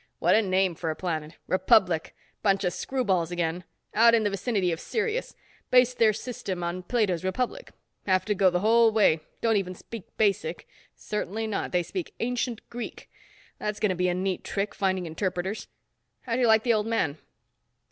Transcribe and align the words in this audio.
"What 0.17 0.33
a 0.33 0.41
name 0.41 0.73
for 0.73 0.89
a 0.89 0.95
planet. 0.95 1.35
Republic. 1.45 2.15
Bunch 2.41 2.63
of 2.63 2.73
screw 2.73 3.03
balls, 3.05 3.29
again. 3.29 3.65
Out 3.93 4.15
in 4.15 4.23
the 4.23 4.31
vicinity 4.31 4.71
of 4.71 4.79
Sirius. 4.79 5.35
Based 5.69 5.99
their 5.99 6.11
system 6.11 6.63
on 6.63 6.81
Plato's 6.81 7.23
Republic. 7.23 7.69
Have 8.07 8.25
to 8.25 8.33
go 8.33 8.49
the 8.49 8.61
whole 8.61 8.91
way. 8.91 9.19
Don't 9.41 9.57
even 9.57 9.75
speak 9.75 10.07
Basic. 10.17 10.67
Certainly 10.95 11.45
not. 11.45 11.71
They 11.71 11.83
speak 11.83 12.15
Ancient 12.19 12.67
Greek. 12.67 13.11
That's 13.59 13.79
going 13.79 13.89
to 13.91 13.95
be 13.95 14.09
a 14.09 14.15
neat 14.15 14.43
trick, 14.43 14.73
finding 14.73 15.05
interpreters. 15.05 15.67
How'd 16.21 16.39
you 16.39 16.47
like 16.47 16.63
the 16.63 16.73
Old 16.73 16.87
Man?" 16.87 17.19